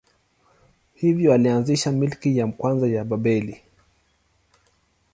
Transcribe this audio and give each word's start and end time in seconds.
Hivyo 0.93 1.33
alianzisha 1.33 1.91
milki 1.91 2.37
ya 2.37 2.47
kwanza 2.47 2.87
ya 2.87 3.05
Babeli. 3.05 3.61